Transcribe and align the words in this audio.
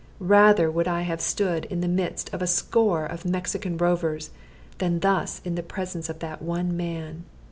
Rather 0.19 0.71
would 0.71 0.87
I 0.87 1.03
have 1.03 1.21
stood 1.21 1.65
in 1.65 1.81
the 1.81 1.87
midst 1.87 2.33
of 2.33 2.41
a 2.41 2.47
score 2.47 3.05
of 3.05 3.23
Mexican 3.23 3.77
rovers 3.77 4.31
than 4.79 5.01
thus 5.01 5.41
in 5.45 5.53
the 5.53 5.61
presence 5.61 6.09
of 6.09 6.17
that 6.21 6.41
one 6.41 6.75
man. 6.75 7.25